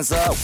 [0.00, 0.36] hands up.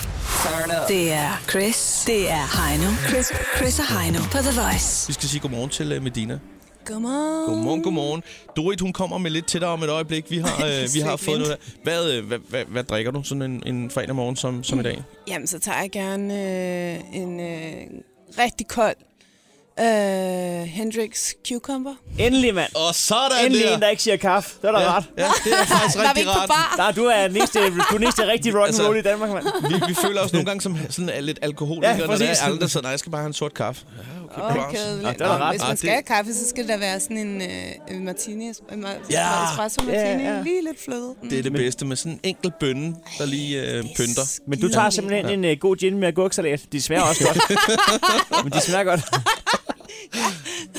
[0.42, 0.88] Turn up.
[0.88, 2.04] Det er Chris.
[2.06, 2.90] Det er Heino.
[3.08, 5.08] Chris, Chris og Heino på The Voice.
[5.08, 6.38] Vi skal sige godmorgen til øh, Medina.
[6.84, 7.54] Godmorgen.
[7.54, 8.22] Godmorgen, godmorgen.
[8.56, 10.30] Dorit, hun kommer med lidt til dig om et øjeblik.
[10.30, 11.74] Vi har, øh, vi har fået noget her.
[11.82, 14.82] Hvad, øh, hvad, hvad, hvad drikker du sådan en, en fredag morgen som, som i
[14.82, 15.02] dag?
[15.28, 18.02] Jamen, så tager jeg gerne øh, en øh,
[18.38, 18.96] rigtig kold
[19.80, 19.86] øh,
[20.66, 21.94] Hendrix Cucumber.
[22.18, 22.74] Endelig, mand.
[22.74, 23.74] Og sådan Endelig der.
[23.74, 24.50] en, der ikke siger kaffe.
[24.62, 25.04] Det er da Ja, ret.
[25.18, 26.48] ja, det er faktisk rigtig ikke rart.
[26.48, 26.74] bar?
[26.78, 27.58] Nej, du er eneste,
[27.90, 29.44] du er eneste rigtig rock and Altså- roll i Danmark, mand.
[29.68, 32.34] Vi, vi føler os nogle gange som sådan er lidt alkoholikere, Ja, når der er
[32.44, 33.82] alle, der siger, nej, jeg skal bare have en sort kaffe.
[34.38, 35.06] Ja, okay, kedeligt.
[35.06, 35.50] Ja, det er da ret.
[35.52, 37.42] Hvis man det- skal have kaffe, så skal der være sådan en
[37.90, 39.50] øh, martini, øh, ma- Ja.
[39.52, 40.42] espresso Ja, martini, ja.
[40.42, 41.14] lige lidt fløde.
[41.22, 41.28] Mm.
[41.28, 44.38] Det er det bedste med sådan en enkelt bønne, der lige øh, pynter.
[44.48, 46.60] Men du tager simpelthen en uh, god gin med agurksalat.
[46.72, 47.38] De smager også godt.
[48.44, 49.00] Men de smager godt.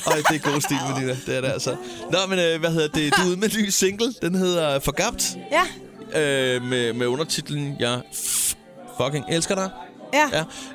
[0.06, 1.16] Ej, det er god stil, Medina.
[1.26, 1.76] Det er det altså.
[2.12, 3.16] Nå, men øh, hvad hedder det?
[3.16, 4.14] Du er ude med en ny single.
[4.22, 5.36] Den hedder Forgabt.
[5.52, 5.62] Ja,
[6.14, 8.00] Øh, med, med undertitlen Jeg
[9.00, 9.70] fucking elsker dig.
[10.14, 10.28] ja.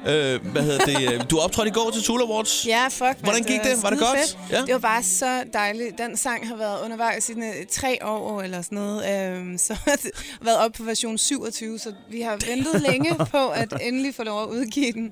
[0.06, 0.34] Ja.
[0.36, 1.14] Øh, hvad hedder det?
[1.14, 2.68] øh, Du optrådte i går til Tool Awards.
[2.68, 3.20] Ja, fuck.
[3.20, 3.84] Hvordan gik det?
[3.84, 4.20] Var det skide godt?
[4.20, 4.38] fedt.
[4.52, 4.62] Ja.
[4.62, 5.98] Det var bare så dejligt.
[5.98, 9.32] Den sang har været undervejs i øh, tre år eller sådan noget.
[9.38, 13.48] Øhm, så har det været op på version 27, så vi har ventet længe på
[13.50, 15.12] at endelig få lov at udgive den.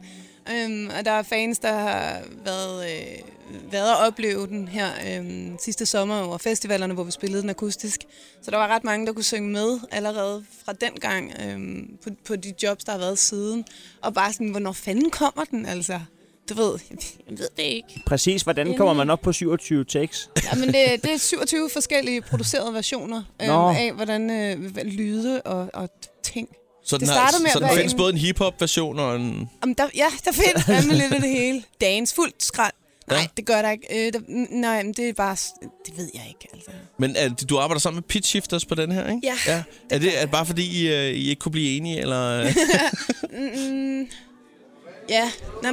[0.49, 5.57] Øhm, og der er fans, der har været, øh, været at opleve den her øhm,
[5.59, 7.99] sidste sommer over festivalerne, hvor vi spillede den akustisk.
[8.41, 12.09] Så der var ret mange, der kunne synge med allerede fra den gang øhm, på,
[12.27, 13.65] på de jobs, der har været siden.
[14.01, 15.99] Og bare sådan, hvornår fanden kommer den altså?
[16.49, 16.79] Du ved,
[17.29, 18.01] jeg ved det ikke.
[18.05, 20.29] Præcis, hvordan kommer man op på 27 takes?
[20.43, 23.69] Ja, men det, det er 27 forskellige producerede versioner øh, Nå.
[23.69, 25.89] af, hvordan øh, lyde og, og
[26.23, 26.49] ting.
[26.83, 29.49] Så den, Det har, med så at den findes en- både en hip-hop-version og en...
[29.63, 31.63] Jamen, der, ja, der findes fandme lidt af det hele.
[31.81, 32.73] Dance, fuldt skrald.
[33.07, 33.27] Nej, Ja.
[33.37, 34.07] det gør der ikke.
[34.07, 35.35] Øh, der, nej, men det er bare...
[35.85, 36.71] Det ved jeg ikke, altså.
[36.97, 39.19] Men er, det- du arbejder sammen med Pitch Shifters på den her, ikke?
[39.23, 39.63] Ja, ja.
[39.89, 42.43] Er det, er det bare fordi, I, øh, I ikke kunne blive enige, eller...
[43.31, 44.07] Mm,
[45.09, 45.31] ja,
[45.63, 45.69] Nå,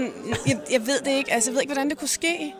[0.46, 1.32] jeg, jeg ved det ikke.
[1.32, 2.54] Altså, jeg ved ikke, hvordan det kunne ske.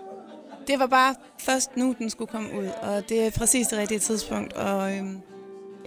[0.67, 2.67] Det var bare først nu, den skulle komme ud.
[2.83, 4.53] Og det er præcis det rigtige tidspunkt.
[4.53, 5.17] Og øhm,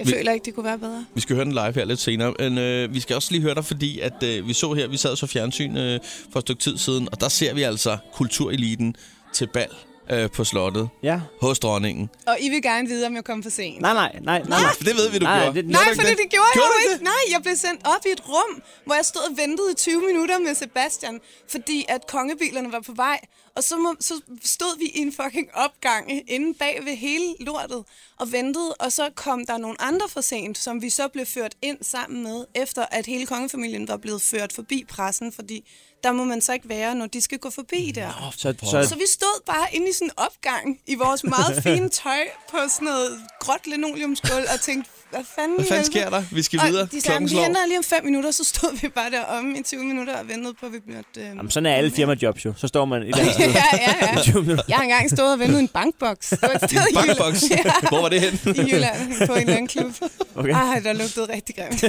[0.01, 1.05] jeg Vi- føler ikke, det kunne være bedre.
[1.15, 2.33] Vi skal høre den live her lidt senere.
[2.39, 4.97] Men øh, vi skal også lige høre dig, fordi at, øh, vi så her, vi
[4.97, 5.99] sad så fjernsyn øh,
[6.31, 8.95] for et stykke tid siden, og der ser vi altså kultureliten
[9.33, 9.67] til bal
[10.09, 11.21] øh, på slottet Ja.
[11.41, 12.09] hos dronningen.
[12.27, 13.81] Og I vil gerne vide, om jeg kom for sent.
[13.81, 14.61] Nej, nej, nej, nej.
[14.61, 14.73] nej.
[14.77, 15.57] For det ved vi, du Nej, gjorde.
[15.61, 17.03] det- Nej, for det, det gjorde, Gjorde jeg du jo ikke.
[17.03, 20.01] Nej, jeg blev sendt op i et rum, hvor jeg stod og ventede i 20
[20.07, 21.19] minutter med Sebastian,
[21.49, 23.19] fordi at kongebilerne var på vej.
[23.55, 24.13] Og så, må, så
[24.43, 27.83] stod vi i en fucking opgang inde bag ved hele lortet
[28.19, 31.55] og ventede, og så kom der nogle andre for sent, som vi så blev ført
[31.61, 35.69] ind sammen med, efter at hele kongefamilien var blevet ført forbi pressen, fordi
[36.03, 38.31] der må man så ikke være, når de skal gå forbi der.
[38.37, 41.89] Så, Så så, vi stod bare inde i sådan en opgang i vores meget fine
[41.89, 42.19] tøj
[42.51, 46.23] på sådan noget gråt linoleumsgulv og tænkte, hvad fanden, Hvad i fanden sker der?
[46.31, 46.85] Vi skal Og videre.
[46.91, 49.83] de sagde, vi henter lige om fem minutter, så stod vi bare deromme i 20
[49.83, 50.97] minutter og ventede på, at vi blev...
[51.17, 51.23] Øh...
[51.23, 52.53] jamen, sådan er alle firmajobs jo.
[52.57, 53.45] Så står man et andet sted.
[53.51, 54.19] ja, ja, ja.
[54.19, 54.63] i 20 minutter.
[54.67, 56.29] Jeg har engang stået og ventet i en bankboks.
[56.29, 57.43] Det var et sted i Bankboks.
[57.51, 57.57] Ja,
[57.89, 58.33] Hvor var det hen?
[58.55, 59.91] i Jylland på en eller anden klub.
[60.35, 60.51] Okay.
[60.53, 61.83] Ej, der lugtede rigtig grimt.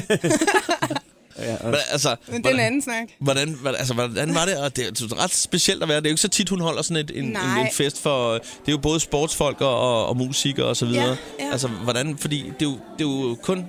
[1.38, 3.09] Ja, Men, altså, Men det er en hvordan, anden snak.
[3.19, 4.56] hvordan, hvordan, altså, hvordan var det?
[4.59, 5.97] Og det er jo ret specielt at være.
[5.98, 7.60] Det er jo ikke så tit, hun holder sådan et, en, en, Nej.
[7.60, 8.32] en fest for...
[8.32, 11.04] Det er jo både sportsfolk og, og, og musikere og så videre.
[11.38, 11.53] Ja, ja.
[11.53, 12.19] Altså, hvordan...
[12.19, 13.65] Fordi det er jo, det er jo kun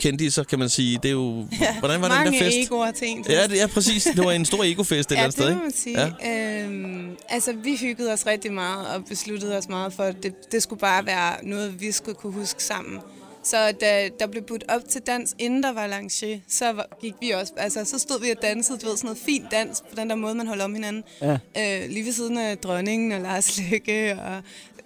[0.00, 0.96] kendiser, kan man sige.
[1.02, 1.46] Det er jo...
[1.78, 2.56] Hvordan var den Mange der fest?
[2.56, 4.04] egoer til en Ja, det er præcis.
[4.16, 6.06] Det var en stor egofest et eller Ja, andet det sted, må ikke?
[6.16, 6.26] man sige.
[6.30, 6.64] Ja.
[6.64, 10.62] Øhm, altså, vi hyggede os rigtig meget og besluttede os meget for, at det, det
[10.62, 12.98] skulle bare være noget, vi skulle kunne huske sammen.
[13.44, 17.30] Så da der blev budt op til dans, inden der var lancé, så gik vi
[17.30, 20.10] også, altså så stod vi og dansede, du ved, sådan noget fint dans, på den
[20.10, 21.04] der måde, man holder om hinanden.
[21.20, 21.32] Ja.
[21.58, 24.42] Øh, lige ved siden af dronningen og Lars Lykke og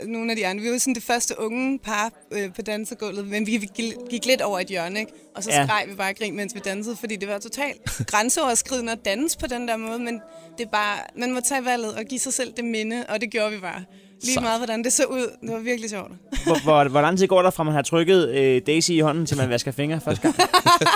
[0.07, 0.63] nogle af de andre.
[0.65, 4.41] Vi var sådan det første unge par øh, på dansegulvet, men vi gik, gik lidt
[4.43, 5.13] over et hjørne, ikke?
[5.35, 5.67] Og så Ja.
[5.67, 9.39] skreg vi bare og grin, mens vi dansede, fordi det var totalt grænseoverskridende at danse
[9.39, 10.21] på den der måde, men
[10.59, 13.31] det er bare, man må tage valget og give sig selv det minde, og det
[13.31, 13.85] gjorde vi bare.
[14.25, 15.21] Lige meget, hvordan det så ud.
[15.43, 16.13] Det var virkelig sjovt.
[16.45, 19.27] hvor, hvor, hvor lang tid går der fra, man har trykket øh, Daisy i hånden,
[19.27, 20.35] til man vasker fingre første gang?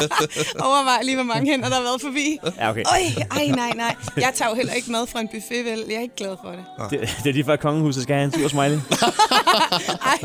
[0.69, 2.39] Overvej lige, hvor mange hænder, der har været forbi.
[2.59, 2.83] Ja, okay.
[2.93, 3.95] Øj, ej, nej, nej.
[4.17, 5.85] Jeg tager jo heller ikke mad fra en buffet, vel?
[5.89, 6.91] Jeg er ikke glad for det.
[6.91, 8.79] Det, det er lige før kongehuset skal have en sur smiley.
[10.03, 10.19] Ej,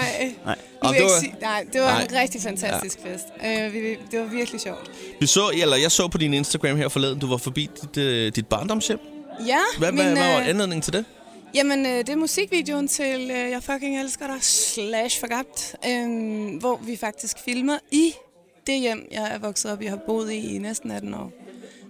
[0.00, 0.32] ej.
[0.44, 0.56] Nej.
[0.84, 2.22] Nu vil det jeg var- ikke sige, nej, det var en Nej.
[2.22, 3.24] rigtig fantastisk fest.
[3.46, 4.90] Øh, vi, vi- det var virkelig sjovt.
[5.20, 8.32] Vi så, eller jeg så på din Instagram her forleden, du var forbi dit, øh,
[8.36, 8.98] dit barndomshjem.
[9.46, 11.04] Ja, Hvad, min, hvad, hvad var øh, anledningen til det?
[11.54, 16.08] Jamen, øh, det er musikvideoen til øh, Jeg fucking elsker dig, slash forgabt, øh,
[16.60, 18.14] hvor vi faktisk filmer i
[18.66, 21.32] det hjem, jeg er vokset op i, jeg har boet i i næsten 18 år.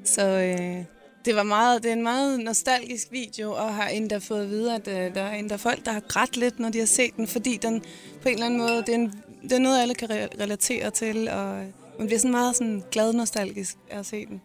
[0.04, 0.84] Så øh,
[1.24, 4.74] det var meget, det er en meget nostalgisk video, og har endda fået at vide,
[4.74, 7.26] at øh, der er endda folk, der har grædt lidt, når de har set den,
[7.26, 7.80] fordi den
[8.22, 10.10] på en eller anden måde, det er, en, det er noget, alle kan
[10.40, 11.64] relatere til, og
[11.98, 14.40] man bliver sådan meget sådan glad nostalgisk af at se den.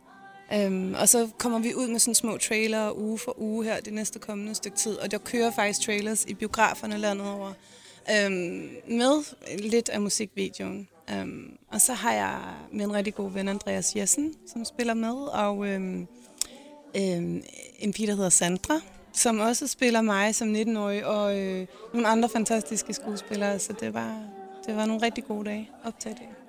[0.53, 3.93] Øhm, og så kommer vi ud med sådan små trailer uge for uge her det
[3.93, 4.97] næste kommende stykke tid.
[4.97, 7.53] Og der kører faktisk trailers i biograferne landet over.
[8.11, 9.23] Øhm, med
[9.59, 10.87] lidt af musikvideoen.
[11.11, 12.39] Øhm, og så har jeg
[12.71, 15.13] min rigtig god ven Andreas Jessen, som spiller med.
[15.13, 16.07] Og øhm,
[16.97, 17.43] øhm,
[17.79, 18.79] en pige, der hedder Sandra,
[19.13, 21.05] som også spiller mig som 19-årig.
[21.05, 23.59] Og øh, nogle andre fantastiske skuespillere.
[23.59, 24.23] Så det var,
[24.67, 25.69] det var nogle rigtig gode dage.
[25.83, 26.44] optage det.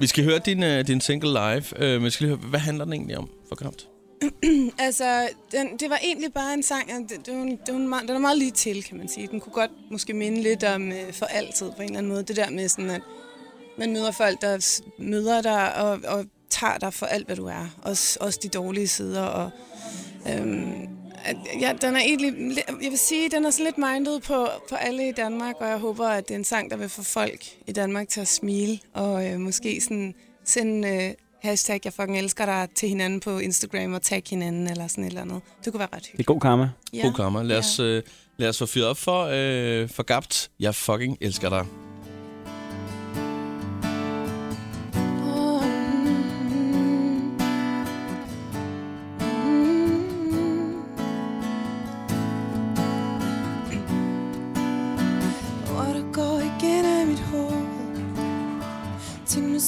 [0.00, 1.64] Vi skal høre din, uh, din single live,
[1.96, 3.86] uh, men skal lige høre, hvad handler den egentlig om for Kraft?
[4.78, 8.08] Altså, den, det var egentlig bare en sang, og det, det, var, det var meget-
[8.08, 9.26] den er meget lige til, kan man sige.
[9.26, 12.22] Den kunne godt måske minde lidt om øh, for altid på en eller anden måde.
[12.22, 13.00] Det der med sådan, at
[13.78, 17.66] man møder folk, der møder dig og, og tager dig for alt, hvad du er.
[17.82, 19.22] Også, også de dårlige sider.
[19.22, 19.50] Og,
[20.28, 20.88] øhm,
[21.60, 24.74] ja, den er egentlig, li- jeg vil sige, den er sådan lidt mindet på, på
[24.74, 27.44] alle i Danmark, og jeg håber, at det er en sang, der vil få folk
[27.66, 30.14] i Danmark til at smile, og øh, måske sådan
[30.44, 31.10] sende øh,
[31.42, 35.08] hashtag, jeg fucking elsker dig til hinanden på Instagram og tag hinanden, eller sådan et
[35.08, 35.40] eller andet.
[35.64, 36.26] Det kunne være ret Det er hyggeligt.
[36.26, 36.68] god karma.
[36.92, 37.02] Ja.
[37.02, 37.42] God kammer.
[37.42, 38.00] Lad os, uh,
[38.36, 40.50] lad os få fyret op for, uh, for Gabt.
[40.60, 41.89] Jeg fucking elsker dig.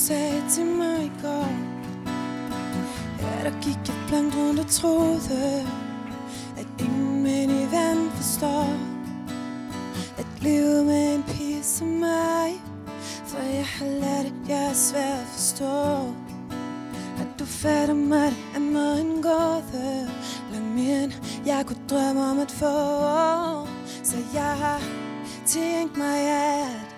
[0.06, 1.48] Sagde til mig i går.
[3.20, 5.66] Ja, der gik jeg blankt rundt og troede
[6.56, 8.66] At ingen mænd i verden forstår
[10.18, 12.62] At leve med en pige som mig
[13.26, 15.96] For jeg har lært, at jeg er svær at forstå.
[17.22, 20.10] At du fatter mig, det er mig en gåde
[20.52, 21.12] Langt mere end
[21.46, 22.76] jeg kunne drømme om at få.
[24.02, 24.80] Så jeg har
[25.46, 26.94] tænkt mig, at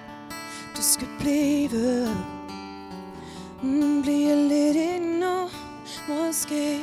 [0.77, 2.34] du skal blive
[3.65, 5.49] mm, Bliver lidt endnu
[6.09, 6.81] Måske.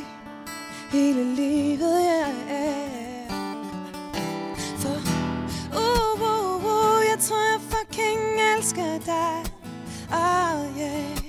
[0.92, 3.31] Hele livet, jeg er
[4.78, 4.98] For
[5.78, 9.44] uh, uh, uh, jeg tror, jeg fucking elsker dig.
[10.12, 11.20] Oh yeah.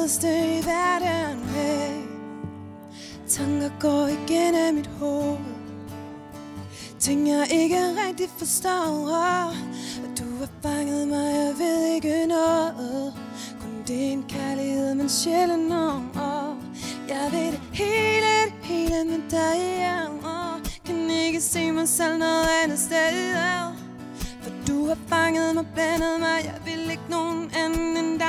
[0.00, 2.02] Fedeste i verden yeah.
[3.28, 5.38] Tanker går igen af mit hoved
[6.98, 9.08] Ting jeg ikke rigtig forstår
[10.04, 13.14] Og du har fanget mig, jeg ved ikke noget
[13.60, 16.10] Kun det er en kærlighed, men sjælen nogen
[17.08, 20.00] jeg ved det hele, det hele med dig ja.
[20.84, 23.40] Kan ikke se mig selv noget andet sted
[24.42, 28.19] For du har fanget mig, blandet mig Jeg vil ikke nogen anden end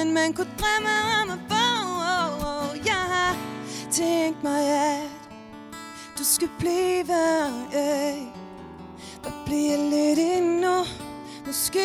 [0.00, 0.90] dig end man kunne drømme
[1.22, 2.86] om at få oh, oh, oh.
[2.86, 3.36] Jeg har
[3.90, 5.02] tænkt mig, at
[6.18, 7.74] du skal blive øh.
[7.74, 8.18] yeah.
[9.24, 10.84] Og blive lidt endnu
[11.46, 11.80] Måske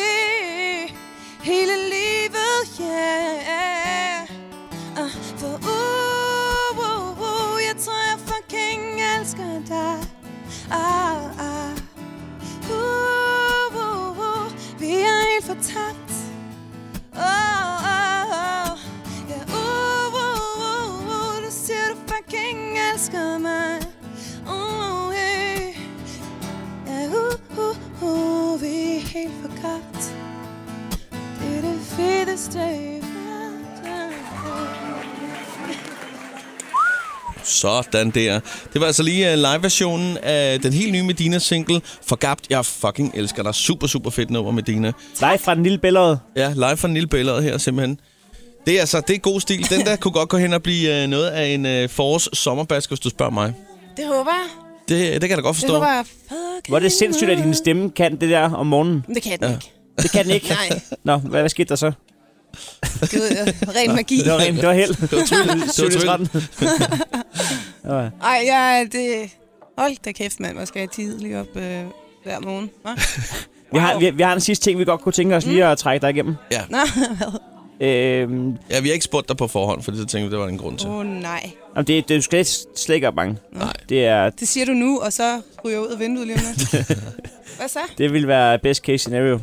[1.42, 1.75] hele
[37.60, 38.40] Sådan der.
[38.72, 43.42] Det var altså lige uh, live-versionen af den helt nye Medina-single, Forgabt, jeg fucking elsker
[43.42, 43.54] dig.
[43.54, 44.92] Super, super fedt nummer, Medina.
[45.20, 46.18] Live fra den lille billede.
[46.36, 48.00] Ja, live fra den lille billede her, simpelthen.
[48.66, 49.70] Det er altså, det er god stil.
[49.70, 52.90] Den der kunne godt gå hen og blive uh, noget af en uh, forårs sommerbask,
[52.90, 53.54] hvis du spørger mig.
[53.96, 54.48] Det håber jeg.
[54.88, 55.74] Det, det kan jeg da godt Det forstå.
[55.74, 59.04] håber jeg fucking Hvor er det sindssygt, at din stemme kan det der om morgenen.
[59.06, 59.54] Men Det kan den Ja.
[59.54, 59.72] ikke.
[60.02, 60.48] Det kan den ikke.
[60.68, 61.92] Nej, Nå, hvad, hvad skete der så?
[63.12, 64.18] Gud, øh, ren magi.
[64.18, 64.94] Det var rent, det var held.
[64.94, 65.88] Det var tryl.
[65.90, 66.06] Det
[67.84, 69.30] var var Ej, ja, det...
[69.78, 70.56] Hold da kæft, mand.
[70.56, 71.62] Hvor skal jeg tidligt op øh,
[72.24, 72.70] hver morgen?
[72.82, 72.90] Hva?
[73.72, 75.78] vi, har, vi, vi har en sidste ting, vi godt kunne tænke os lige at
[75.78, 76.34] trække dig igennem.
[76.70, 76.78] Nå,
[77.18, 77.55] hvad?
[77.80, 80.38] Øhm, Ja, vi har ikke spurgt dig på forhånd, for det så tænkte vi, det
[80.38, 80.88] var en grund til.
[80.88, 81.50] Åh, oh, nej.
[81.76, 83.38] jamen, det, det, du skal slet ikke bange.
[83.52, 83.72] Nej.
[83.88, 86.42] Det, er, Det siger du nu, og så ryger jeg ud af vinduet lige om
[86.56, 86.86] lidt.
[87.58, 87.78] Hvad så?
[87.98, 89.32] det vil være best case scenario.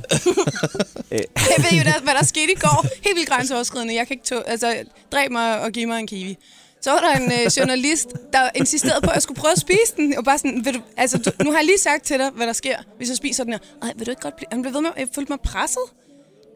[1.12, 1.26] Jeg
[1.58, 2.86] ved jo, der, hvad der skete i går.
[3.04, 3.96] Helt vildt grænseoverskridende.
[3.96, 4.36] Jeg kan ikke tå...
[4.36, 4.76] Altså,
[5.12, 6.38] dræb mig og give mig en kiwi.
[6.82, 9.94] Så var der en øh, journalist, der insisterede på, at jeg skulle prøve at spise
[9.96, 10.18] den.
[10.18, 12.48] Og bare sådan, vil du, altså, du, nu har jeg lige sagt til dig, hvad
[12.48, 13.60] der sker, hvis jeg spiser den her.
[13.82, 14.48] Ej, vil du ikke godt blive...
[14.52, 15.84] Han blev ved med, jeg følte mig presset.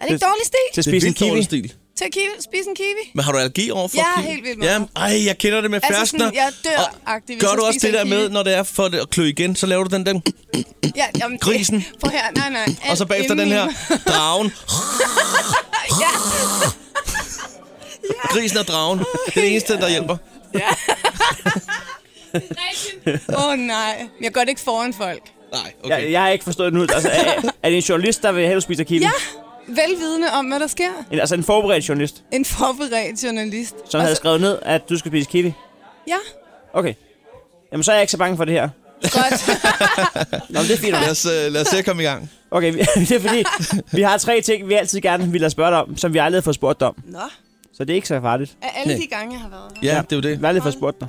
[0.01, 0.57] Er det ikke dårlig stil?
[0.73, 1.67] Til at Det er spise en vildt dårlig kiwi.
[1.67, 1.73] stil.
[1.97, 3.11] Til at kiwi, spise en kiwi?
[3.13, 4.31] Men har du allergi over for Jeg er kiwi?
[4.33, 4.87] helt vild med ja, det.
[4.95, 8.05] Ej, jeg kender det med Altså sådan, jeg dør Og Gør du også det der
[8.05, 10.19] med, når det er for det at klø igen, så laver du den der,
[10.95, 11.85] Ja, jamen, Grisen.
[12.01, 12.65] Prøv her, nej, nej.
[12.89, 13.99] og så Alt bagefter den i her mig.
[14.07, 14.51] dragen.
[16.01, 16.11] Ja,
[18.33, 18.99] Grisen og dragen.
[18.99, 19.05] Det
[19.37, 20.17] er det eneste, der hjælper.
[23.37, 24.07] Åh oh, nej.
[24.21, 25.21] Jeg gør det ikke foran folk.
[25.51, 26.01] Nej, okay.
[26.03, 26.87] Jeg, jeg har ikke forstået det nu.
[26.93, 28.99] Altså, er, er det en journalist, der vil have, at du spiser kiwi?
[29.01, 29.11] Ja,
[29.67, 30.89] velvidende om, hvad der sker.
[31.11, 33.75] En, altså en forberedt journalist, En forberedt journalist.
[33.89, 35.53] som Og havde så- skrevet ned, at du skal spise kiwi.
[36.07, 36.15] Ja,
[36.73, 36.93] Okay.
[37.71, 38.69] Jamen, så er jeg ikke så bange for det her.
[39.01, 39.49] godt.
[40.49, 40.91] Nå, det er fint.
[40.91, 42.29] Lad os, uh, lad os se at komme i gang.
[42.51, 43.43] Okay, vi- det er fordi,
[43.91, 46.37] vi har tre ting, vi altid gerne vil have spørge dig om, som vi aldrig
[46.37, 46.95] har fået spurgt dig om.
[47.05, 47.19] Nå,
[47.73, 48.57] Så det er ikke så farligt.
[48.61, 49.01] af alle Nej.
[49.03, 49.93] de gange, jeg har været her.
[49.95, 50.31] Ja, det er jo det.
[50.39, 51.07] Vi har aldrig fået spurgt dig.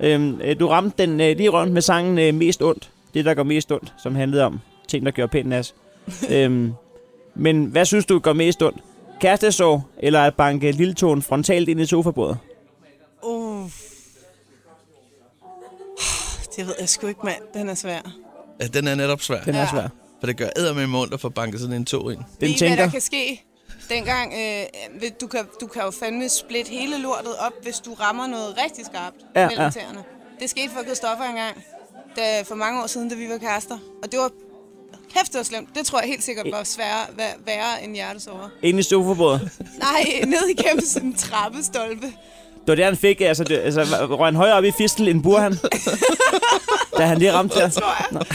[0.00, 2.90] Øhm, øh, du ramte den øh, lige rundt med sangen øh, Mest Ondt.
[3.14, 5.74] Det, der går mest ondt, som handlede om ting, der gør pænt nas.
[6.30, 6.72] øhm,
[7.38, 8.78] men hvad synes du går mest ondt?
[9.20, 12.38] Kærestesorg, eller at banke lille tone frontalt ind i sofabordet?
[13.22, 13.70] Uh.
[16.56, 17.42] Det ved jeg sgu ikke, mand.
[17.54, 18.00] Den er svær.
[18.60, 19.40] Ja, den er netop svær.
[19.42, 19.68] Den er Ja.
[19.70, 19.88] svær.
[20.20, 22.18] For det gør æder med ondt at få banket sådan en tog ind.
[22.20, 23.44] Den Ved I, hvad tænker, der kan ske?
[23.90, 27.94] Dengang, øh, ved- du, kan, du kan jo fandme splitte hele lortet op, hvis du
[27.94, 29.64] rammer noget rigtig skarpt Ja, mellem ja.
[29.64, 29.70] ja.
[29.70, 30.04] tæerne.
[30.40, 31.56] Det skete for Christoffer engang,
[32.16, 33.78] da, for mange år siden, da vi var kærester.
[34.02, 34.30] Og det var
[35.14, 35.68] kæft, det var slemt.
[35.74, 38.48] Det tror jeg helt sikkert var sværere, værre, værre end hjertesover.
[38.62, 39.50] ind i sofabordet.
[39.78, 42.06] Nej, ned igennem sådan en trappestolpe.
[42.06, 43.20] Det var det, han fik.
[43.20, 45.58] Altså, det, altså røg han højere op i fistel end Burhan.
[46.98, 47.68] da han lige ramte der.
[47.68, 48.26] tror jeg.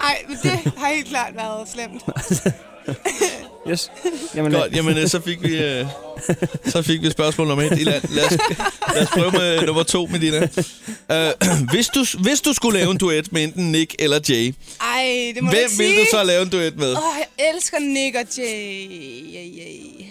[0.00, 2.02] Ej, men det har helt klart været slemt.
[3.70, 3.90] Yes.
[4.34, 5.86] Jamen, øh, Godt, jamen øh, så fik vi, øh,
[6.66, 8.02] så fik vi spørgsmål nummer et i land.
[8.08, 8.38] Lad os,
[8.94, 10.38] lad os prøve med nummer to, Medina.
[10.38, 15.32] Uh, hvis, du, hvis du skulle lave en duet med enten Nick eller Jay, Ej,
[15.34, 16.00] det må du hvem vil sige.
[16.00, 16.92] du så lave en duet med?
[16.92, 18.88] Åh, oh, jeg elsker Nick og Jay.
[19.34, 20.08] Yeah, yeah.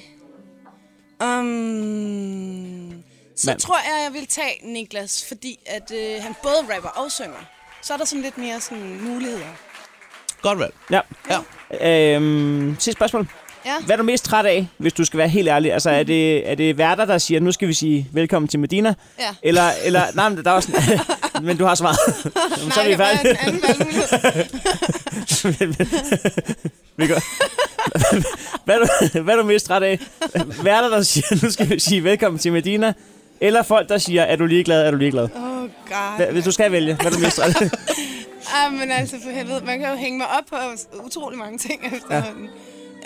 [1.40, 3.04] Um,
[3.36, 7.12] så Men- tror jeg, jeg vil tage Niklas, fordi at øh, han både rapper og
[7.12, 7.46] synger.
[7.82, 9.46] Så er der sådan lidt mere sådan muligheder.
[10.42, 10.74] Godt valg.
[10.92, 11.00] ja.
[11.30, 12.16] Ja.
[12.16, 13.28] Øhm, sidste spørgsmål.
[13.66, 13.74] Ja.
[13.86, 15.74] Hvad er du mest træt af, hvis du skal være helt ærlig?
[15.74, 18.94] Altså, er det, er det værter, der siger, nu skal vi sige velkommen til Medina?
[19.20, 19.26] Ja.
[19.44, 21.00] Eller, eller nej, men der er også...
[21.44, 21.98] men du har svaret.
[22.58, 23.38] Jamen, så er vi færdige.
[26.98, 27.22] Vi går.
[28.66, 30.00] hvad, er du, hvad er du mest træt af?
[30.64, 32.94] Værter, der siger, nu skal vi sige velkommen til Medina?
[33.42, 35.24] Eller folk, der siger, er du ligeglad, er du ligeglad?
[35.36, 35.42] Oh
[35.90, 36.32] god.
[36.32, 37.70] Hvis du skal vælge, hvad er du mest træt af?
[38.54, 40.56] Ah, men altså for helvede, man kan jo hænge mig op på
[41.06, 42.44] utrolig mange ting efterhånden.
[42.46, 42.50] Ja.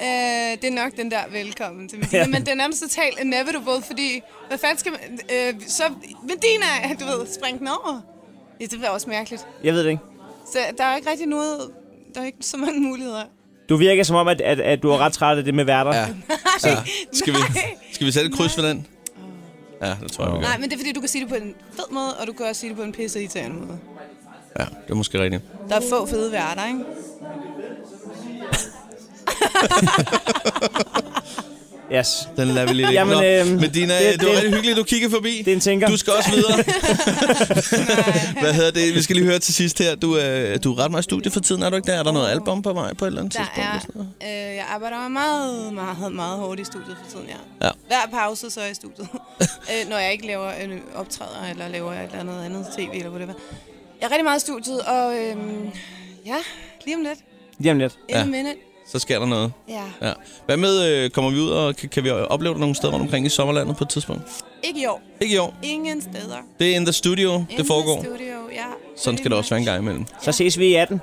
[0.02, 2.28] Øh, det er nok den der velkommen til Medina, Ja.
[2.28, 5.20] men det er nærmest totalt inevitable, fordi hvad fanden skal man...
[5.34, 5.84] Øh, så
[6.22, 8.02] Medina, du ved, spring den over.
[8.62, 9.48] Ja, det var også mærkeligt.
[9.64, 10.02] Jeg ved det ikke.
[10.52, 11.72] Så der er ikke rigtig noget...
[12.16, 13.24] Der er ikke så mange muligheder.
[13.70, 15.94] Du virker som om, at, at, at du er ret træt af det med værter.
[15.96, 16.08] Ja.
[16.70, 16.78] ja.
[17.14, 17.76] Skal, vi, Nej.
[17.92, 18.88] skal vi sætte et kryds for den?
[19.82, 20.42] Ja, det tror jeg, vi gør.
[20.42, 22.34] Nej, men det er fordi, du kan sige det på en fed måde, og du
[22.34, 23.80] kan også sige det på en pisse irriterende måde.
[24.60, 25.44] Ja, det er måske rigtigt.
[25.70, 26.80] Der er få fede værter, ikke?
[31.94, 32.28] Yes.
[32.38, 32.92] Den lader vi lige ligge.
[32.92, 35.38] Jamen, Nå, øhm, Medina, det- det, det var det- rigtig hyggeligt, at du kiggede forbi.
[35.38, 35.88] Det er en tænker.
[35.88, 36.56] Du skal også videre.
[38.42, 38.96] Hvad hedder det?
[38.96, 39.96] Vi skal lige høre til sidst her.
[39.96, 42.00] Du, er, du er ret meget i studiet for tiden, er du ikke der?
[42.00, 43.60] Er der noget album på vej på et eller andet Der tidspunkt?
[43.68, 44.50] er, eller sådan noget?
[44.50, 47.66] øh, jeg arbejder meget, meget, meget hårdt i studiet for tiden, ja.
[47.68, 47.72] Ja.
[47.88, 49.08] Hver pause, så er jeg i studiet.
[49.72, 53.10] øh, når jeg ikke laver en optræder, eller laver et eller andet andet tv, eller
[53.10, 53.34] whatever.
[54.02, 55.70] Jeg er rigtig meget i studiet, og øhm,
[56.26, 56.36] ja,
[56.86, 57.20] lige om lidt.
[57.60, 57.94] Lige om lidt.
[58.10, 58.22] In Ja.
[58.22, 58.56] a minute.
[58.88, 59.52] Så sker der noget.
[59.70, 60.08] Ja.
[60.08, 60.14] Ja.
[60.46, 63.04] Hvad med, øh, kommer vi ud, og kan, kan vi opleve dig nogle steder rundt
[63.04, 64.22] omkring i sommerlandet på et tidspunkt?
[64.64, 65.02] Ikke i år.
[65.22, 65.54] Ikke i år.
[65.64, 66.38] Ingen steder.
[66.60, 67.96] Det er in the studio, In det foregår.
[67.96, 68.66] The studio, ja.
[68.98, 70.06] Sådan skal det også være en gang imellem.
[70.22, 71.02] Så ses vi i 18.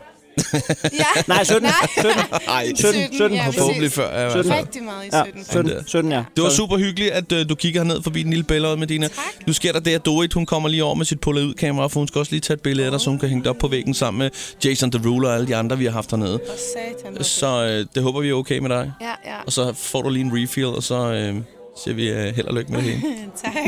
[0.93, 1.23] Ja.
[1.29, 1.63] Nej, 17.
[1.63, 1.73] Nej.
[1.99, 2.13] 17.
[2.49, 3.37] Ej, 17, 17.
[3.37, 4.21] ja, vi forhåbentlig ses før.
[4.21, 4.59] Ja, i hvert fald.
[4.59, 5.45] Rigtig meget i Ja, 17.
[5.45, 6.25] 17, 17 ja.
[6.37, 9.09] Det var super hyggeligt, at øh, du kigger herned forbi den lille billede med dine.
[9.09, 9.25] Tak.
[9.47, 11.87] Nu sker der det, at Dorit hun kommer lige over med sit pullet ud kamera,
[11.87, 13.51] for hun skal også lige tage et billede af dig, så hun kan hænge det
[13.51, 14.31] op på væggen sammen med
[14.65, 16.41] Jason Derulo og alle de andre, vi har haft hernede.
[16.75, 17.15] Satan.
[17.15, 18.93] hvor Så øh, det håber vi er okay med dig.
[19.01, 19.37] Ja, ja.
[19.47, 21.35] Og så får du lige en refill, og så øh,
[21.85, 23.03] siger vi øh, held og lykke med det
[23.45, 23.53] tak.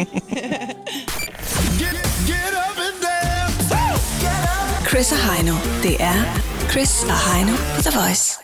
[4.89, 5.53] Chris og Heino.
[5.83, 8.44] Det er Chris og Heino på The Voice.